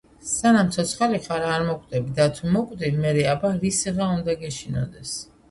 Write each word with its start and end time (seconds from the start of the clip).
სანამ 0.27 0.69
ცოცხალი 0.75 1.19
ხარ, 1.25 1.45
არ 1.55 1.65
მოკვდები 1.67 2.15
და 2.21 2.27
თუ 2.39 2.49
მოკვდი 2.57 2.91
მერე 3.05 3.27
აბა 3.35 3.53
რისიღა 3.61 4.09
უნდა 4.17 4.39
გეშინოდეს. 4.43 5.15